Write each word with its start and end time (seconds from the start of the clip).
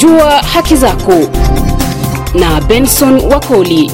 Jua 0.00 0.42
haki 0.42 0.76
zako 0.76 1.12
na 2.34 2.60
Benson 2.60 3.20
Wakoli. 3.20 3.90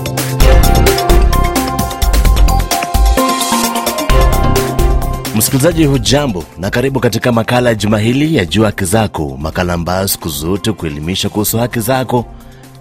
Msikilizaji 5.36 5.84
hujambo 5.84 6.44
na 6.58 6.70
karibu 6.70 7.00
katika 7.00 7.32
makala 7.32 7.68
ya 7.68 7.74
juma 7.74 7.98
hili 7.98 8.36
ya 8.36 8.44
Jua 8.44 8.66
Haki 8.66 8.84
Zako, 8.84 9.36
makala 9.40 9.72
ambayo 9.72 10.08
siku 10.08 10.28
zote 10.28 10.72
kuelimisha 10.72 11.28
kuhusu 11.28 11.58
haki 11.58 11.80
zako 11.80 12.24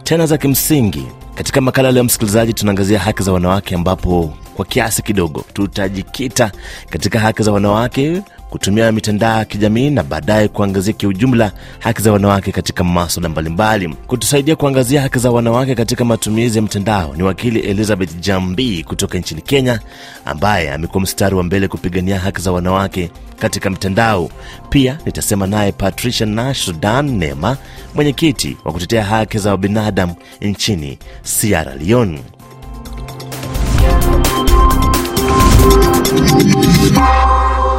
tena 0.03 0.25
za 0.25 0.37
kimsingi. 0.37 1.05
Katika 1.35 1.61
makala 1.61 1.91
leo, 1.91 2.03
msikilizaji, 2.03 2.53
tunaangazia 2.53 2.99
haki 2.99 3.23
za 3.23 3.31
wanawake, 3.31 3.75
ambapo 3.75 4.33
kwa 4.55 4.65
kiasi 4.65 5.01
kidogo 5.01 5.43
tutajikita 5.53 6.51
katika 6.89 7.19
haki 7.19 7.43
za 7.43 7.51
wanawake 7.51 8.21
kutumia 8.53 8.91
mitandao 8.91 9.39
ya 9.39 9.45
kijamii 9.45 9.89
na 9.89 10.03
baadaye 10.03 10.47
kuangazia 10.47 10.93
kiujumla 10.93 11.51
haki 11.79 12.01
za 12.01 12.11
wanawake 12.11 12.51
katika 12.51 12.83
maswala 12.83 13.29
mbalimbali. 13.29 13.89
Kutusaidia 14.07 14.55
kuangazia 14.55 15.01
haki 15.01 15.19
za 15.19 15.31
wanawake 15.31 15.75
katika 15.75 16.05
matumizi 16.05 16.57
ya 16.57 16.61
mtandao 16.61 17.13
ni 17.15 17.23
wakili 17.23 17.59
Elizabeth 17.59 18.19
Jambi 18.19 18.83
kutoka 18.83 19.17
nchini 19.17 19.41
Kenya, 19.41 19.79
ambaye 20.25 20.71
amekuwa 20.73 21.01
mstari 21.03 21.35
wa 21.35 21.43
mbele 21.43 21.67
kupigania 21.67 22.19
haki 22.19 22.41
za 22.41 22.51
wanawake 22.51 23.11
katika 23.39 23.69
mtandao. 23.69 24.29
Pia 24.69 24.97
nitasema 25.05 25.47
naye 25.47 25.71
Patricia 25.71 26.25
Nash 26.25 26.71
Nema, 27.03 27.57
mwenyekiti 27.95 28.57
wa 28.65 28.71
kutetea 28.73 29.03
haki 29.03 29.37
za 29.37 29.57
binadamu 29.57 30.15
nchini 30.41 30.97
Sierra 31.23 31.75
Leone. 31.75 32.19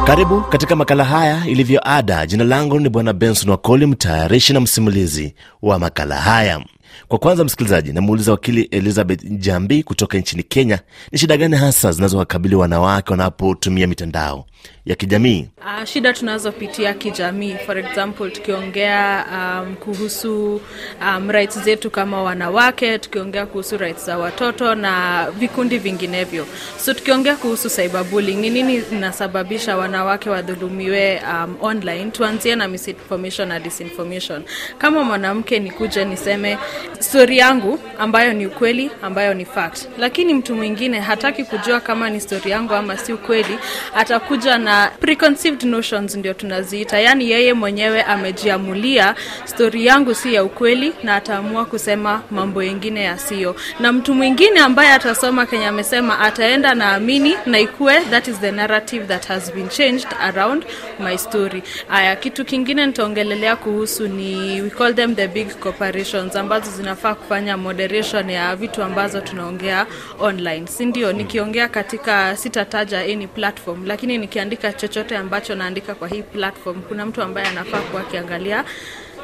Karibu 0.05 0.41
katika 0.41 0.75
makala 0.75 1.03
haya 1.03 1.47
ilivyo 1.47 1.81
ada. 1.89 2.25
Jina 2.27 2.43
langu 2.43 2.79
ni 2.79 2.89
Bwana 2.89 3.13
Benson 3.13 3.49
Wakoli, 3.49 3.85
mtayarishi 3.85 4.53
na 4.53 4.59
msimulizi 4.59 5.35
wa 5.61 5.79
makala 5.79 6.15
haya. 6.15 6.65
Kwa 7.07 7.19
kwanza, 7.19 7.43
msikilizaji, 7.43 7.93
namuuliza 7.93 8.31
wakili 8.31 8.61
Elizabeth 8.61 9.23
Jambi 9.23 9.83
kutoka 9.83 10.17
nchini 10.17 10.43
Kenya, 10.43 10.79
ni 11.11 11.17
shida 11.17 11.37
gani 11.37 11.55
hasa 11.57 11.91
zinazowakabili 11.91 12.55
wanawake 12.55 13.11
wanapotumia 13.13 13.87
mitandao 13.87 14.45
ya 14.85 14.95
kijamii? 14.95 15.47
Uh, 15.57 15.83
shida 15.85 16.13
tunazopitia 16.13 16.93
kijamii, 16.93 17.55
for 17.65 17.77
example 17.77 18.29
tukiongea 18.31 19.25
um, 19.31 19.75
kuhusu 19.75 20.61
um, 21.01 21.29
rights 21.31 21.59
zetu 21.63 21.89
kama 21.91 22.23
wanawake, 22.23 22.99
tukiongea 22.99 23.45
kuhusu 23.45 23.77
rights 23.77 24.05
za 24.05 24.17
watoto 24.17 24.75
na 24.75 25.25
vikundi 25.39 25.77
vinginevyo. 25.77 26.47
So 26.77 26.93
tukiongea 26.93 27.35
kuhusu 27.35 27.69
cyberbullying, 27.69 28.35
ni 28.35 28.49
nini 28.49 28.81
inasababisha 28.91 29.77
wanawake 29.77 30.29
wadhulumiwe 30.29 31.21
um, 31.33 31.55
online? 31.61 32.11
Tuanzie 32.11 32.55
na 32.55 32.67
misinformation 32.67 33.47
na 33.47 33.59
disinformation. 33.59 34.43
Kama 34.77 35.03
mwanamke 35.03 35.59
nikuje 35.59 36.05
niseme 36.05 36.57
stori 36.99 37.37
yangu 37.37 37.79
ambayo 37.99 38.33
ni 38.33 38.47
ukweli, 38.47 38.91
ambayo 39.01 39.33
ni 39.33 39.45
fact, 39.45 39.87
lakini 39.99 40.33
mtu 40.33 40.55
mwingine 40.55 40.99
hataki 40.99 41.43
kujua 41.43 41.79
kama 41.79 42.09
ni 42.09 42.21
stori 42.21 42.51
yangu 42.51 42.73
ama 42.73 42.97
si 42.97 43.13
ukweli, 43.13 43.57
atakuja 43.95 44.54
na 44.57 44.91
preconceived 44.99 45.63
notions 45.63 46.15
ndio 46.15 46.33
tunaziita, 46.33 46.99
yaani 46.99 47.31
yeye 47.31 47.53
mwenyewe 47.53 48.03
amejiamulia 48.03 49.15
stori 49.45 49.85
yangu 49.85 50.13
si 50.15 50.33
ya 50.33 50.43
ukweli, 50.43 50.93
na 51.03 51.15
ataamua 51.15 51.65
kusema 51.65 52.21
mambo 52.31 52.63
yengine 52.63 53.03
yasiyo, 53.03 53.55
na 53.79 53.91
mtu 53.91 54.13
mwingine 54.13 54.59
ambaye 54.59 54.91
atasoma 54.93 55.45
kenye 55.45 55.65
amesema 55.67 56.19
ataenda 56.19 56.75
na 56.75 56.91
amini 56.93 57.35
na 57.45 57.59
ikue 57.59 58.01
that 58.01 58.27
is 58.27 58.39
the 58.39 58.51
narrative 58.51 59.05
that 59.05 59.27
has 59.27 59.53
been 59.53 59.69
changed 59.69 60.07
around 60.21 60.65
my 60.99 61.17
story. 61.17 61.63
Aya, 61.89 62.15
kitu 62.15 62.45
kingine 62.45 62.85
nitaongelelea 62.85 63.55
kuhusu 63.55 64.07
ni 64.07 64.61
we 64.61 64.69
call 64.69 64.95
them 64.95 65.15
the 65.15 65.27
big 65.27 65.47
corporations 65.59 66.35
ambazo 66.35 66.71
zinafaa 66.71 67.15
kufanya 67.15 67.57
moderation 67.57 68.29
ya 68.29 68.55
vitu 68.55 68.83
ambazo 68.83 69.21
tunaongea 69.21 69.85
online, 70.19 70.67
si 70.67 70.85
ndio? 70.85 71.13
Nikiongea 71.13 71.67
katika 71.67 72.37
sitataja 72.37 72.99
any 72.99 73.27
platform, 73.27 73.85
lakini 73.85 74.17
nikiandika 74.35 74.73
chochote 74.73 75.17
ambacho 75.17 75.55
naandika 75.55 75.95
kwa 75.95 76.07
hii 76.07 76.21
platform, 76.23 76.81
kuna 76.81 77.05
mtu 77.05 77.21
ambaye 77.21 77.47
anafaa 77.47 77.79
kuwa 77.81 78.01
akiangalia 78.01 78.65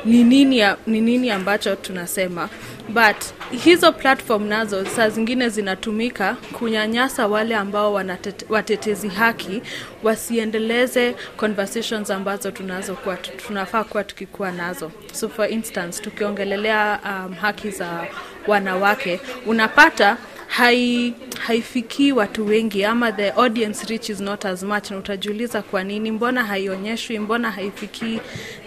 ni 0.06 0.24
nini, 0.24 0.64
ni 0.88 1.02
nini 1.02 1.32
ambacho 1.32 1.76
tunasema. 1.76 2.50
But 2.90 3.16
hizo 3.64 3.92
platform 3.92 4.44
nazo 4.48 4.86
saa 4.86 5.10
zingine 5.10 5.50
zinatumika 5.50 6.36
kunyanyasa 6.54 7.28
wale 7.28 7.56
ambao 7.56 7.94
wanatete, 7.94 8.46
watetezi 8.50 9.08
haki 9.08 9.62
wasiendeleze 10.04 11.16
conversations 11.38 12.10
ambazo 12.12 12.52
tunazokuwa 12.52 13.18
tunafaa 13.48 13.84
kuwa 13.84 14.04
tukikuwa 14.04 14.52
nazo. 14.52 14.92
So 15.14 15.30
for 15.30 15.52
instance 15.52 16.02
tukiongelelea 16.04 17.00
um, 17.06 17.34
haki 17.34 17.70
za 17.72 18.04
wanawake 18.48 19.20
unapata 19.46 20.18
hai 20.52 21.14
haifikii 21.40 22.12
watu 22.12 22.46
wengi 22.48 22.86
ama 22.86 23.12
the 23.12 23.32
audience 23.32 23.88
reach 23.88 24.10
is 24.10 24.20
not 24.20 24.46
as 24.46 24.64
much. 24.64 24.92
Na 24.92 24.98
utajiuliza 24.98 25.62
kwa 25.62 25.84
nini? 25.84 26.12
Mbona 26.12 26.44
haionyeshwi? 26.44 27.20
Mbona 27.20 27.52
haifikii 27.52 28.20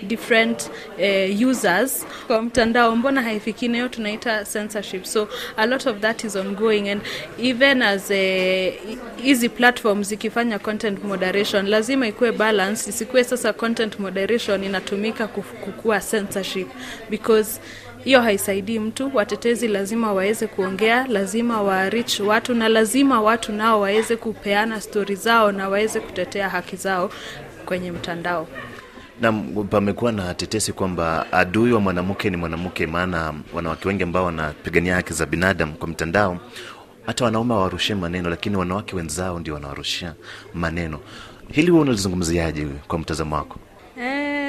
different 0.03 0.71
eh, 0.99 1.49
users 1.49 2.06
kwa 2.27 2.43
mtandao? 2.43 2.97
Mbona 2.97 3.22
haifikii 3.22 3.69
nayo 3.69 3.89
tunaita 3.89 4.45
censorship. 4.45 5.05
So 5.05 5.28
a 5.56 5.67
lot 5.67 5.91
of 5.91 5.99
that 6.00 6.25
is 6.25 6.37
ongoing 6.37 6.89
and 6.89 7.03
even 7.43 7.83
as 7.83 8.11
eh, 8.11 8.75
hizi 9.22 9.49
platform 9.49 10.03
zikifanya 10.03 10.59
content 10.59 11.05
moderation 11.05 11.66
lazima 11.69 12.06
ikuwe 12.09 12.33
balance 12.33 12.91
isikuwe 12.91 13.25
sasa 13.25 13.53
content 13.53 13.99
moderation 13.99 14.65
inatumika 14.65 15.27
kukua 15.27 16.01
censorship 16.01 16.69
because 17.11 17.61
hiyo 18.04 18.20
haisaidii 18.22 18.78
mtu. 18.78 19.10
Watetezi 19.15 19.69
lazima 19.69 20.09
waweze 20.12 20.47
kuongea, 20.47 21.06
lazima 21.06 21.62
waarich 21.62 22.20
watu 22.20 22.54
na 22.54 22.69
lazima 22.69 23.20
watu 23.20 23.53
nao 23.53 23.81
waweze 23.81 24.16
kupeana 24.16 24.81
stori 24.81 25.15
zao 25.15 25.53
na 25.53 25.62
waweze 25.69 26.00
kutetea 26.00 26.48
haki 26.48 26.76
zao 26.76 27.10
kwenye 27.66 27.92
mtandao. 27.92 28.47
na 29.20 29.32
pamekuwa 29.70 30.12
na 30.12 30.34
tetesi 30.34 30.72
kwamba 30.72 31.32
adui 31.32 31.72
wa 31.72 31.81
mwanamke 31.81 32.31
ni 32.31 32.37
mwanamke, 32.37 32.87
maana 32.87 33.34
wanawake 33.54 33.88
wengi 33.88 34.03
ambao 34.03 34.25
wanapigania 34.25 34.94
haki 34.94 35.12
za 35.12 35.26
binadamu 35.26 35.72
kwa 35.75 35.88
mtandao, 35.88 36.38
hata 37.06 37.25
wanaume 37.25 37.54
hawarushie 37.54 37.94
maneno, 37.94 38.31
lakini 38.31 38.56
wanawake 38.56 38.97
wenzao 38.97 39.38
ndio 39.38 39.54
wanawarushia 39.54 40.15
maneno. 40.54 40.98
Hili 41.53 41.71
huwa 41.71 41.82
unalizungumziaje 41.82 42.66
kwa 42.88 42.98
mtazamo 42.98 43.36
wako? 43.36 43.59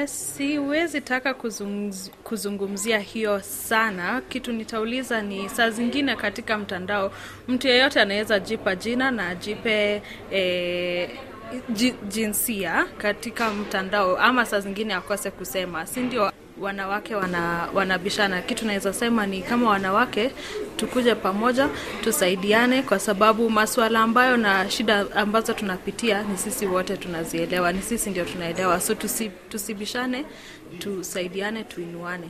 Siwezi 0.06 1.00
taka 1.00 1.34
kuzungumz, 1.34 2.10
kuzungumzia 2.24 2.98
hiyo 2.98 3.40
sana. 3.40 4.20
Kitu 4.28 4.52
nitauliza 4.52 5.22
ni 5.22 5.48
saa 5.48 5.70
zingine 5.70 6.16
katika 6.16 6.58
mtandao 6.58 7.12
mtu 7.48 7.68
yeyote 7.68 8.00
anaweza 8.00 8.40
jipa 8.40 8.74
jina 8.76 9.10
na 9.10 9.28
ajipe 9.28 10.02
eh, 10.30 11.10
jinsia 12.08 12.84
katika 12.98 13.50
mtandao, 13.50 14.16
ama 14.16 14.46
saa 14.46 14.60
zingine 14.60 14.94
akose 14.94 15.30
kusema, 15.30 15.86
si 15.86 16.00
ndio? 16.00 16.32
Wanawake 16.60 17.14
wana, 17.14 17.68
wanabishana. 17.74 18.42
Kitu 18.42 18.66
naweza 18.66 18.92
sema 18.92 19.26
ni 19.26 19.42
kama 19.42 19.70
wanawake 19.70 20.30
tukuje 20.76 21.14
pamoja, 21.14 21.68
tusaidiane, 22.04 22.82
kwa 22.82 22.98
sababu 22.98 23.50
masuala 23.50 24.00
ambayo 24.00 24.36
na 24.36 24.70
shida 24.70 25.06
ambazo 25.14 25.52
tunapitia 25.52 26.22
ni 26.22 26.38
sisi 26.38 26.66
wote 26.66 26.96
tunazielewa, 26.96 27.72
ni 27.72 27.82
sisi 27.82 28.10
ndio 28.10 28.24
tunaelewa, 28.24 28.80
so 28.80 28.94
tusi, 28.94 29.30
tusibishane, 29.48 30.24
tusaidiane, 30.78 31.64
tuinuane. 31.64 32.28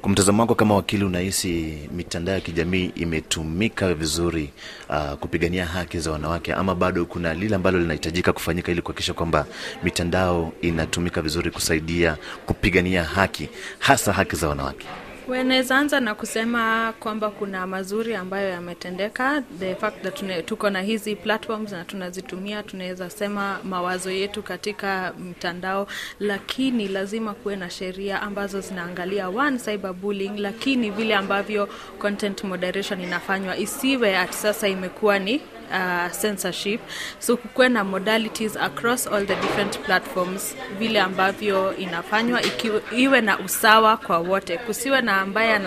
Kwa 0.00 0.10
mtazamo 0.10 0.42
wako 0.42 0.54
kama 0.54 0.74
wakili, 0.74 1.04
unahisi 1.04 1.78
mitandao 1.92 2.34
ya 2.34 2.40
kijamii 2.40 2.92
imetumika 2.94 3.94
vizuri 3.94 4.50
uh, 4.88 5.12
kupigania 5.12 5.66
haki 5.66 5.98
za 5.98 6.10
wanawake, 6.10 6.52
ama 6.54 6.74
bado 6.74 7.04
kuna 7.04 7.34
lile 7.34 7.54
ambalo 7.56 7.78
linahitajika 7.78 8.32
kufanyika 8.32 8.72
ili 8.72 8.82
kuhakikisha 8.82 9.14
kwamba 9.14 9.46
mitandao 9.82 10.52
inatumika 10.60 11.22
vizuri 11.22 11.50
kusaidia 11.50 12.16
kupigania 12.46 13.04
haki, 13.04 13.48
hasa 13.78 14.12
haki 14.12 14.36
za 14.36 14.48
wanawake? 14.48 14.86
Naweza 15.28 15.78
anza 15.78 16.00
na 16.00 16.14
kusema 16.14 16.92
kwamba 17.00 17.30
kuna 17.30 17.66
mazuri 17.66 18.14
ambayo 18.14 18.48
yametendeka. 18.48 19.42
The 19.58 19.74
fact 19.74 20.02
that 20.02 20.14
tune, 20.14 20.42
tuko 20.42 20.70
na 20.70 20.82
hizi 20.82 21.16
platforms 21.16 21.72
na 21.72 21.84
tunazitumia, 21.84 22.62
tunaweza 22.62 23.10
sema 23.10 23.58
mawazo 23.64 24.10
yetu 24.10 24.42
katika 24.42 25.12
mtandao, 25.18 25.86
lakini 26.20 26.88
lazima 26.88 27.34
kuwe 27.34 27.56
na 27.56 27.70
sheria 27.70 28.22
ambazo 28.22 28.60
zinaangalia 28.60 29.28
one 29.28 29.58
cyberbullying, 29.58 30.38
lakini 30.38 30.90
vile 30.90 31.14
ambavyo 31.14 31.68
content 31.98 32.44
moderation 32.44 33.00
inafanywa 33.00 33.56
isiwe 33.58 34.16
ati 34.18 34.34
sasa 34.34 34.68
imekuwa 34.68 35.18
ni 35.18 35.40
uh, 35.72 36.10
censorship. 36.20 36.80
So 37.18 37.36
kukuwe 37.36 37.68
na 37.68 37.84
modalities 37.84 38.56
across 38.56 39.06
all 39.06 39.26
the 39.26 39.34
different 39.34 39.78
platforms 39.78 40.56
vile 40.78 41.00
ambavyo 41.00 41.76
inafanywa 41.76 42.42
ikiwe, 42.42 42.82
iwe 42.96 43.20
na 43.20 43.38
usawa 43.38 43.96
kwa 43.96 44.18
wote. 44.18 44.58
Kusiwe 44.58 45.00
na 45.00 45.20
ambaye 45.20 45.60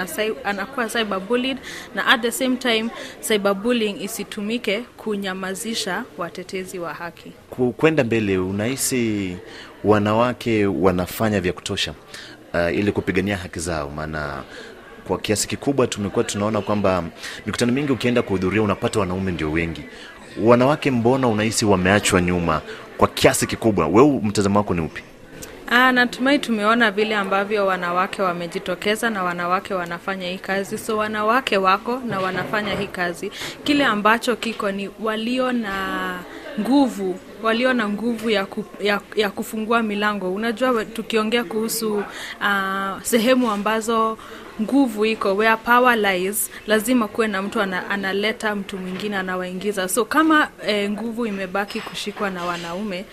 anakuwa 0.44 0.88
cyberbullied 0.90 1.58
na 1.96 2.06
at 2.08 2.22
the 2.22 2.32
same 2.32 2.56
time 2.56 2.90
cyberbullying 3.28 4.04
isitumike 4.04 4.80
kunyamazisha 4.98 6.04
watetezi 6.18 6.80
wa 6.80 6.94
haki. 6.94 7.32
Kwenda 7.78 8.04
mbele 8.04 8.38
unahisi 8.38 9.38
wanawake 9.84 10.66
wanafanya 10.66 11.42
vya 11.42 11.54
kutosha 11.54 11.94
uh, 12.54 12.76
ili 12.78 12.92
kupigania 12.92 13.38
haki 13.38 13.60
zao? 13.60 13.90
Maana 13.90 14.44
kwa 15.08 15.18
kiasi 15.18 15.48
kikubwa 15.48 15.88
tumekuwa 15.88 16.24
tunaona 16.26 16.62
kwamba 16.62 17.04
mikutano 17.46 17.72
mingi 17.72 17.92
ukienda 17.92 18.22
kuhudhuria 18.22 18.62
unapata 18.62 19.00
wanaume 19.00 19.32
ndio 19.32 19.52
wengi 19.52 19.84
wanawake 20.44 20.92
mbona 20.92 21.28
unahisi 21.28 21.66
wameachwa 21.66 22.22
nyuma 22.22 22.62
kwa 22.98 23.08
kiasi 23.08 23.48
kikubwa 23.48 23.88
wewe 23.88 24.20
mtazamo 24.24 24.60
wako 24.60 24.74
ni 24.74 24.82
upi 24.82 25.02
Aa, 25.72 25.92
natumai 25.92 26.40
tumeona 26.40 26.92
vile 26.92 27.16
ambavyo 27.16 27.66
wanawake 27.66 28.22
wamejitokeza 28.22 29.10
na 29.10 29.24
wanawake 29.24 29.74
wanafanya 29.74 30.28
hii 30.30 30.38
kazi. 30.38 30.78
So 30.78 30.98
wanawake 30.98 31.58
wako 31.58 32.02
na 32.08 32.20
wanafanya 32.20 32.76
hii 32.76 32.88
kazi. 32.88 33.32
Kile 33.64 33.86
ambacho 33.86 34.36
kiko 34.36 34.72
ni 34.72 34.90
walio 35.04 35.52
na 35.52 35.74
nguvu 36.60 37.20
walio 37.44 37.74
na 37.74 37.90
nguvu 37.90 38.30
ya, 38.30 38.46
ku, 38.46 38.66
ya, 38.80 39.02
ya 39.16 39.30
kufungua 39.30 39.84
milango. 39.84 40.34
Unajua, 40.34 40.86
tukiongea 40.86 41.44
kuhusu 41.44 41.96
uh, 42.42 43.02
sehemu 43.02 43.52
ambazo 43.52 44.18
nguvu 44.62 45.06
iko 45.06 45.36
where 45.36 45.58
power 45.58 45.98
lies, 45.98 46.52
lazima 46.68 47.08
kuwe 47.08 47.28
na 47.28 47.42
mtu 47.42 47.62
ana, 47.62 47.90
analeta 47.90 48.56
mtu 48.56 48.78
mwingine 48.78 49.18
anawaingiza. 49.18 49.88
So 49.90 50.06
kama 50.06 50.48
eh, 50.68 50.92
nguvu 50.92 51.26
imebaki 51.26 51.82
kushikwa 51.82 52.30
na 52.30 52.46
wanaume 52.46 53.06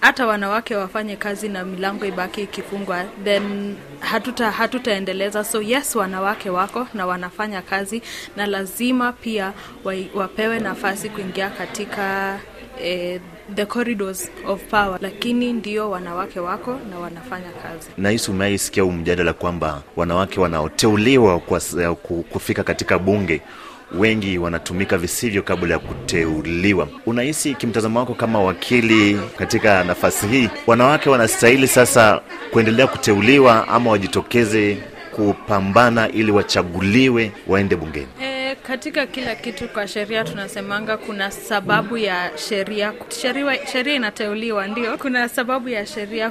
hata 0.00 0.26
wanawake 0.26 0.76
wafanye 0.76 1.16
kazi 1.16 1.48
na 1.48 1.64
milango 1.64 2.04
ibaki 2.06 2.40
ikifungwa 2.42 3.04
then 3.24 3.74
hatuta 4.00 4.50
hatutaendeleza 4.50 5.44
so 5.44 5.62
yes 5.62 5.96
wanawake 5.96 6.50
wako 6.50 6.86
na 6.94 7.06
wanafanya 7.06 7.62
kazi 7.62 8.02
na 8.36 8.46
lazima 8.46 9.12
pia 9.12 9.52
wa, 9.84 9.94
wapewe 10.14 10.58
nafasi 10.60 11.08
kuingia 11.08 11.50
katika 11.50 12.38
eh, 12.82 13.20
the 13.54 13.66
corridors 13.66 14.30
of 14.46 14.62
power 14.70 14.98
lakini 15.00 15.52
ndio 15.52 15.90
wanawake 15.90 16.40
wako 16.40 16.78
na 16.90 16.98
wanafanya 16.98 17.50
kazi. 17.62 17.88
Nahisi 17.96 18.30
umeaisikia 18.30 18.82
huu 18.82 18.92
mjadala 18.92 19.32
kwamba 19.32 19.82
wanawake 19.96 20.40
wanaoteuliwa 20.40 21.40
kwa, 21.40 21.60
kufika 22.30 22.62
katika 22.62 22.98
bunge 22.98 23.40
wengi 23.98 24.38
wanatumika 24.38 24.98
visivyo 24.98 25.42
kabla 25.42 25.74
ya 25.74 25.78
kuteuliwa. 25.78 26.88
Unahisi 27.06 27.54
kimtazamo 27.54 27.98
wako 27.98 28.14
kama 28.14 28.42
wakili 28.42 29.20
katika 29.36 29.84
nafasi 29.84 30.26
hii 30.26 30.48
wanawake 30.66 31.10
wanastahili 31.10 31.68
sasa 31.68 32.20
kuendelea 32.50 32.86
kuteuliwa 32.86 33.68
ama 33.68 33.90
wajitokeze 33.90 34.76
kupambana 35.16 36.08
ili 36.08 36.30
wachaguliwe 36.32 37.32
waende 37.46 37.76
bungeni? 37.76 38.06
E, 38.22 38.37
katika 38.68 39.06
kila 39.06 39.34
kitu 39.34 39.68
kwa 39.68 39.88
sheria 39.88 40.24
tunasemanga 40.24 40.96
kuna 40.96 41.30
sababu 41.30 41.98
ya 41.98 42.30
sheria. 42.48 42.92
Sheria, 43.72 43.94
inateuliwa 43.94 44.66
ndio. 44.68 44.98
Kuna 44.98 45.28
sababu 45.28 45.68
ya 45.68 45.86
sheria 45.86 46.30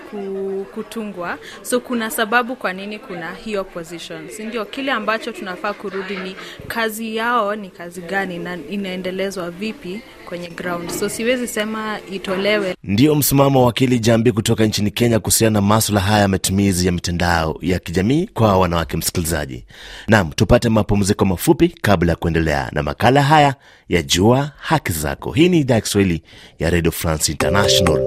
kutungwa. 0.74 1.38
So 1.62 1.80
kuna 1.80 2.10
sababu 2.12 2.56
kwa 2.56 2.74
nini 2.74 3.00
kuna 3.00 3.34
hiyo 3.36 3.64
position 3.64 4.30
si 4.30 4.44
ndio 4.46 4.66
kile 4.66 4.92
ambacho 4.92 5.32
tunafaa 5.32 5.74
kurudi 5.74 6.16
ni 6.16 6.36
kazi 6.68 7.16
yao 7.16 7.56
ni 7.56 7.70
kazi 7.70 8.02
gani 8.02 8.38
na 8.40 8.58
inaendelezwa 8.70 9.52
vipi 9.52 10.02
kwenye 10.26 10.48
ground. 10.50 10.90
So 10.90 11.10
siwezi 11.10 11.48
sema 11.48 12.00
itolewe. 12.12 12.76
Ndio 12.84 13.16
msimamo 13.16 13.60
wa 13.60 13.66
wakili 13.66 14.00
Jambi 14.00 14.32
kutoka 14.32 14.66
nchini 14.66 14.92
Kenya 14.92 15.20
kuhusiana 15.20 15.54
na 15.54 15.62
maswala 15.68 16.02
haya 16.02 16.20
ya 16.22 16.28
matumizi 16.28 16.86
ya 16.86 16.92
mitandao 16.92 17.58
ya 17.62 17.80
kijamii 17.80 18.30
kwa 18.34 18.58
wanawake. 18.58 18.98
Msikilizaji, 18.98 19.66
nam 20.08 20.32
tupate 20.32 20.70
mapumziko 20.70 21.26
mafupi 21.26 21.68
kabla 21.82 22.12
ya 22.12 22.16
kuendelea 22.32 22.70
na 22.72 22.84
makala 22.84 23.22
haya 23.24 23.56
ya 23.90 24.02
Jua 24.02 24.52
Haki 24.58 24.92
Zako. 24.92 25.32
Hii 25.32 25.50
ni 25.50 25.60
idhaa 25.60 25.76
ya 25.76 25.82
Kiswahili 25.82 26.24
ya 26.60 26.70
Radio 26.70 26.92
France 26.92 27.32
International. 27.32 28.00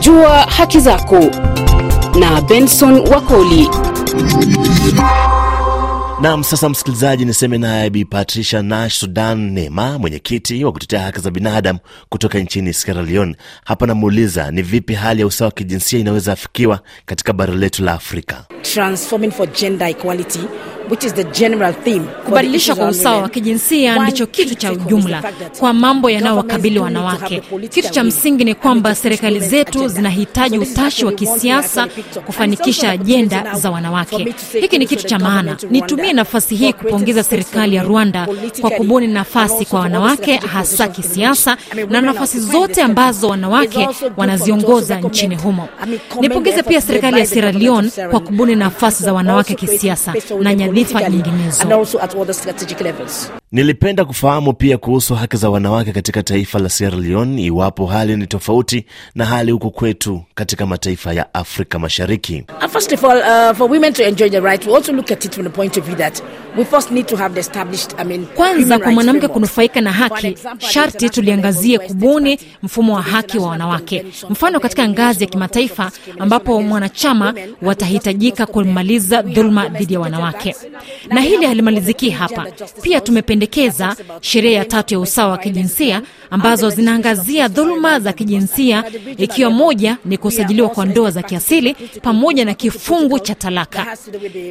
Jua 0.00 0.38
haki 0.38 0.80
zako 0.80 1.18
na 2.20 2.40
Benson 2.40 3.08
Wakoli. 3.08 3.68
Nam, 6.20 6.44
sasa 6.44 6.68
msikilizaji, 6.68 7.24
niseme 7.24 7.58
naye 7.58 7.90
Bi 7.90 8.04
Patricia 8.04 8.62
Nash 8.62 8.98
Sudan 8.98 9.38
Nema, 9.52 9.98
mwenyekiti 9.98 10.64
wa 10.64 10.72
kutetea 10.72 11.00
haki 11.02 11.20
za 11.20 11.30
binadamu 11.30 11.78
kutoka 12.08 12.38
nchini 12.38 12.72
Sierra 12.72 13.02
Leone. 13.02 13.36
Hapa 13.64 13.86
namuuliza 13.86 14.50
ni 14.50 14.62
vipi 14.62 14.94
hali 14.94 15.20
ya 15.20 15.26
usawa 15.26 15.46
wa 15.48 15.52
kijinsia 15.52 15.98
inaweza 15.98 16.32
afikiwa 16.32 16.80
katika 17.06 17.32
bara 17.32 17.54
letu 17.54 17.82
la 17.84 17.92
Afrika. 17.92 18.44
transforming 18.62 19.30
for 19.30 19.46
gender 19.52 19.88
equality 19.88 20.38
which 20.90 21.04
is 21.04 21.14
the 21.14 21.24
general 21.24 21.74
theme 21.74 22.04
kubadilisha 22.24 22.74
kwa 22.74 22.88
usawa 22.88 23.22
wa 23.22 23.28
kijinsia 23.28 23.98
ndicho 24.02 24.26
kitu 24.26 24.54
cha 24.54 24.72
ujumla 24.72 25.22
kwa 25.58 25.72
mambo 25.72 26.10
yanayowakabili 26.10 26.78
wanawake. 26.78 27.42
Kitu 27.70 27.90
cha 27.90 28.04
msingi 28.04 28.44
ni 28.44 28.54
kwamba 28.54 28.94
serikali 28.94 29.40
zetu 29.40 29.88
zinahitaji 29.88 30.58
utashi 30.58 31.04
wa 31.04 31.12
kisiasa 31.12 31.86
kufanikisha 32.26 32.90
ajenda 32.90 33.54
za 33.54 33.70
wanawake. 33.70 34.34
Hiki 34.60 34.78
ni 34.78 34.86
kitu 34.86 35.04
cha 35.06 35.18
maana. 35.18 35.56
Nitumie 35.70 36.12
nafasi 36.12 36.54
hii 36.56 36.72
kupongeza 36.72 37.22
serikali 37.22 37.76
ya 37.76 37.82
Rwanda 37.82 38.28
kwa 38.60 38.70
kubuni 38.70 39.06
nafasi 39.06 39.64
kwa 39.64 39.80
wanawake 39.80 40.36
hasa 40.36 40.88
kisiasa 40.88 41.56
na 41.90 42.00
nafasi 42.00 42.40
zote 42.40 42.82
ambazo 42.82 43.28
wanawake 43.28 43.88
wanaziongoza 44.16 45.00
nchini 45.00 45.36
humo. 45.36 45.68
Nipongeze 46.20 46.62
pia 46.62 46.80
serikali 46.80 47.20
ya 47.20 47.26
Sierra 47.26 47.52
Leone 47.52 47.90
kwa 48.10 48.20
kubuni 48.20 48.56
nafasi 48.56 49.02
za 49.04 49.12
wanawake 49.12 49.54
kisiasa 49.54 50.14
na 50.40 50.54
politically 50.74 51.20
and 51.60 51.72
also 51.72 51.98
at 52.00 52.14
the 52.24 52.34
strategic 52.34 52.80
levels. 52.80 53.30
Nilipenda 53.54 54.04
kufahamu 54.04 54.52
pia 54.52 54.78
kuhusu 54.78 55.14
haki 55.14 55.36
za 55.36 55.50
wanawake 55.50 55.92
katika 55.92 56.22
taifa 56.22 56.58
la 56.58 56.68
Sierra 56.68 56.98
Leone, 56.98 57.42
iwapo 57.42 57.86
hali 57.86 58.16
ni 58.16 58.26
tofauti 58.26 58.84
na 59.14 59.24
hali 59.24 59.52
huku 59.52 59.70
kwetu 59.70 60.22
katika 60.34 60.66
mataifa 60.66 61.12
ya 61.12 61.34
Afrika 61.34 61.78
Mashariki. 61.78 62.44
Uh, 62.64 62.70
first 62.70 62.92
of 62.92 63.04
all, 63.04 63.18
uh, 63.18 63.56
for 63.56 63.70
women 63.70 63.92
to 63.92 64.02
enjoy 64.04 64.30
the 64.30 64.40
right, 64.40 64.66
we 64.66 64.74
also 64.76 64.92
look 64.92 65.10
at 65.12 65.24
it 65.24 65.34
from 65.34 65.44
the 65.46 65.50
point 65.52 65.76
of 65.76 65.84
view 65.84 65.96
that 65.96 66.22
we 66.56 66.64
first 66.64 66.90
need 66.90 67.06
to 67.06 67.16
have 67.16 67.34
the 67.34 67.40
established, 67.40 67.94
I 67.98 68.04
mean, 68.04 68.26
Kwanza, 68.26 68.78
kwa 68.78 68.92
mwanamke 68.92 69.28
kunufaika 69.28 69.80
na 69.80 69.92
haki, 69.92 70.26
example, 70.26 70.68
sharti 70.68 71.10
tuliangazie 71.10 71.78
kubuni 71.78 72.38
mfumo 72.62 72.94
wa 72.94 73.02
haki 73.02 73.38
wa 73.38 73.48
wanawake, 73.48 74.04
mfano 74.30 74.60
katika 74.60 74.88
ngazi 74.88 75.24
ya 75.24 75.30
kimataifa, 75.30 75.90
ambapo 76.18 76.62
mwanachama 76.62 77.34
watahitajika 77.62 78.46
kumaliza 78.46 79.22
dhuluma 79.22 79.68
dhidi 79.68 79.94
ya 79.94 80.00
wanawake, 80.00 80.54
na 81.08 81.20
hili 81.20 81.46
halimaliziki 81.46 82.10
hapa. 82.10 82.46
Pia 82.82 83.00
tumependekeza 83.00 83.43
about 83.44 84.22
sheria 84.24 84.58
ya 84.58 84.64
tatu 84.64 84.94
ya 84.94 85.00
usawa 85.00 85.30
wa 85.30 85.38
kijinsia 85.38 86.02
ambazo 86.30 86.70
zinaangazia 86.70 87.48
dhuluma 87.48 88.00
za 88.00 88.12
kijinsia, 88.12 88.84
ikiwa 89.18 89.50
moja 89.50 89.96
ni 90.04 90.18
kusajiliwa 90.18 90.68
kwa 90.68 90.86
ndoa 90.86 91.10
za 91.10 91.22
kiasili 91.22 91.76
pamoja 92.02 92.44
na 92.44 92.54
kifungu 92.54 93.18
cha 93.18 93.34
talaka. 93.34 93.96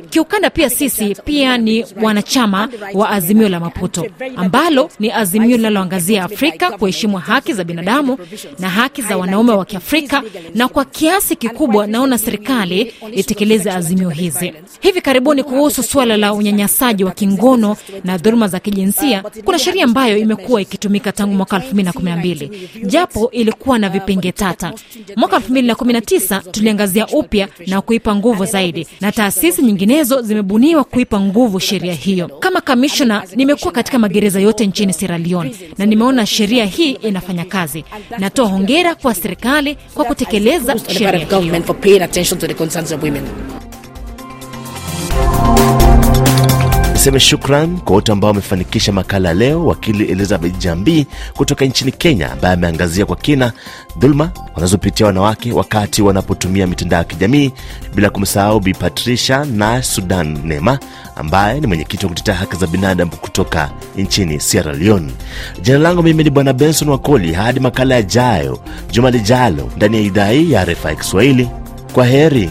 Kiukanda 0.09 0.49
pia 0.49 0.69
sisi 0.69 1.15
pia 1.25 1.57
ni 1.57 1.85
wanachama 2.01 2.69
wa 2.93 3.09
azimio 3.09 3.49
la 3.49 3.59
Maputo 3.59 4.05
ambalo 4.35 4.89
ni 4.99 5.11
azimio 5.11 5.57
linaloangazia 5.57 6.23
Afrika 6.23 6.71
kuheshimu 6.71 7.17
haki 7.17 7.53
za 7.53 7.63
binadamu 7.63 8.17
na 8.59 8.69
haki 8.69 9.01
za 9.01 9.17
wanaume 9.17 9.51
wa 9.51 9.65
Kiafrika, 9.65 10.23
na 10.55 10.67
kwa 10.67 10.85
kiasi 10.85 11.35
kikubwa 11.35 11.87
naona 11.87 12.17
serikali 12.17 12.93
itekeleze 13.11 13.71
azimio 13.71 14.09
hizi. 14.09 14.53
Hivi 14.79 15.01
karibuni 15.01 15.43
kuhusu 15.43 15.83
suala 15.83 16.17
la 16.17 16.33
unyanyasaji 16.33 17.03
wa 17.03 17.11
kingono 17.11 17.77
na 18.03 18.17
dhuluma 18.17 18.47
za 18.47 18.59
kijinsia, 18.73 19.23
kuna 19.45 19.59
sheria 19.59 19.83
ambayo 19.83 20.17
imekuwa 20.17 20.61
ikitumika 20.61 21.11
tangu 21.11 21.33
mwaka 21.35 21.57
2012 21.57 22.49
japo 22.85 23.31
ilikuwa 23.31 23.79
na 23.79 23.89
vipenge 23.89 24.31
tata. 24.31 24.73
Mwaka 25.15 25.37
2019 25.37 26.41
tuliangazia 26.51 27.07
upya 27.07 27.47
na 27.67 27.81
kuipa 27.81 28.15
nguvu 28.15 28.45
zaidi, 28.45 28.87
na 29.01 29.11
taasisi 29.11 29.61
nyinginezo 29.61 30.21
zimebuniwa 30.21 30.83
kuipa 30.83 31.19
nguvu 31.19 31.59
sheria 31.59 31.93
hiyo. 31.93 32.27
Kama 32.27 32.61
kamishona, 32.61 33.23
nimekuwa 33.35 33.71
katika 33.71 33.99
magereza 33.99 34.39
yote 34.39 34.67
nchini 34.67 34.93
Sierra 34.93 35.17
Leone 35.17 35.51
na 35.77 35.85
nimeona 35.85 36.25
sheria 36.25 36.65
hii 36.65 36.91
inafanya 36.91 37.45
kazi. 37.45 37.85
Natoa 38.19 38.47
hongera 38.47 38.95
kwa 38.95 39.13
serikali 39.15 39.77
kwa 39.93 40.05
kutekeleza 40.05 40.73
sheria 40.79 41.09
hiyo. 41.11 41.27
Niseme 47.03 47.19
shukran 47.19 47.77
kwa 47.79 47.95
wote 47.95 48.11
ambao 48.11 48.27
wamefanikisha 48.27 48.91
makala 48.91 49.33
leo. 49.33 49.65
Wakili 49.65 50.05
Elizabeth 50.05 50.57
Jambi 50.57 51.07
kutoka 51.33 51.65
nchini 51.65 51.91
Kenya, 51.91 52.31
ambaye 52.31 52.53
ameangazia 52.53 53.05
kwa 53.05 53.15
kina 53.15 53.51
dhuluma 53.99 54.31
wanazopitia 54.55 55.05
wanawake 55.05 55.51
wakati 55.53 56.01
wanapotumia 56.01 56.67
mitandao 56.67 56.97
ya 56.99 57.03
kijamii, 57.03 57.51
bila 57.95 58.09
kumsahau 58.09 58.59
Bi 58.59 58.73
Patricia 58.73 59.45
na 59.45 59.83
Sudan 59.83 60.37
Nema 60.45 60.79
ambaye 61.15 61.59
ni 61.59 61.67
mwenyekiti 61.67 62.05
wa 62.05 62.09
kutetea 62.09 62.35
haki 62.35 62.55
za 62.55 62.67
binadamu 62.67 63.11
kutoka 63.11 63.71
nchini 63.97 64.39
Sierra 64.39 64.73
Leone. 64.73 65.11
Jina 65.61 65.77
langu 65.77 66.03
mimi 66.03 66.23
ni 66.23 66.29
Bwana 66.29 66.53
Benson 66.53 66.89
Wakoli. 66.89 67.33
Hadi 67.33 67.59
makala 67.59 67.95
yajayo 67.95 68.59
juma 68.91 69.11
lijalo 69.11 69.69
ndani 69.77 69.97
ya 69.97 70.03
idhaa 70.03 70.29
hii 70.29 70.51
ya 70.51 70.65
RFI 70.65 70.95
Kiswahili. 70.95 71.49
Kwa 71.93 72.05
heri. 72.05 72.49